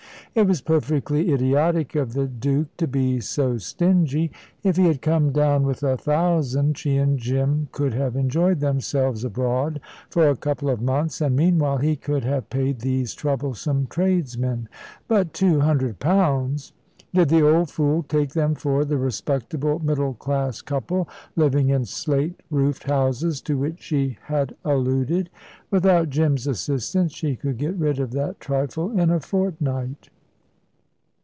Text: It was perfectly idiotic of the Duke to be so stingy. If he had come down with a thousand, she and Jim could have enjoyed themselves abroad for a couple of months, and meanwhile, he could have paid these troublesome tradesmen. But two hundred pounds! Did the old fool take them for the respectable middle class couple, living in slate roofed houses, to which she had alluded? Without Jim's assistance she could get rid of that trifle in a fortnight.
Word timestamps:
It 0.33 0.47
was 0.47 0.61
perfectly 0.61 1.33
idiotic 1.33 1.93
of 1.93 2.13
the 2.13 2.25
Duke 2.25 2.77
to 2.77 2.87
be 2.87 3.19
so 3.19 3.57
stingy. 3.57 4.31
If 4.63 4.77
he 4.77 4.85
had 4.85 5.01
come 5.01 5.33
down 5.33 5.63
with 5.63 5.83
a 5.83 5.97
thousand, 5.97 6.77
she 6.77 6.95
and 6.95 7.19
Jim 7.19 7.67
could 7.73 7.93
have 7.93 8.15
enjoyed 8.15 8.61
themselves 8.61 9.25
abroad 9.25 9.81
for 10.09 10.29
a 10.29 10.37
couple 10.37 10.69
of 10.69 10.81
months, 10.81 11.19
and 11.19 11.35
meanwhile, 11.35 11.79
he 11.79 11.97
could 11.97 12.23
have 12.23 12.49
paid 12.49 12.79
these 12.79 13.13
troublesome 13.13 13.87
tradesmen. 13.87 14.69
But 15.09 15.33
two 15.33 15.59
hundred 15.59 15.99
pounds! 15.99 16.71
Did 17.13 17.27
the 17.27 17.45
old 17.45 17.69
fool 17.69 18.03
take 18.03 18.29
them 18.31 18.55
for 18.55 18.85
the 18.85 18.95
respectable 18.97 19.79
middle 19.79 20.13
class 20.13 20.61
couple, 20.61 21.09
living 21.35 21.67
in 21.67 21.83
slate 21.83 22.39
roofed 22.49 22.85
houses, 22.85 23.41
to 23.41 23.57
which 23.57 23.81
she 23.81 24.17
had 24.27 24.55
alluded? 24.63 25.29
Without 25.69 26.09
Jim's 26.09 26.47
assistance 26.47 27.11
she 27.13 27.35
could 27.35 27.57
get 27.57 27.75
rid 27.75 27.99
of 27.99 28.11
that 28.11 28.39
trifle 28.39 28.97
in 28.97 29.09
a 29.09 29.19
fortnight. 29.19 30.09